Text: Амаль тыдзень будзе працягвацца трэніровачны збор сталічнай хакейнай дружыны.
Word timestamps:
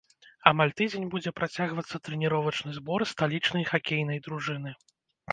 Амаль 0.51 0.71
тыдзень 0.79 1.03
будзе 1.15 1.33
працягвацца 1.39 1.99
трэніровачны 2.07 2.71
збор 2.77 3.05
сталічнай 3.11 3.67
хакейнай 3.73 4.23
дружыны. 4.29 4.73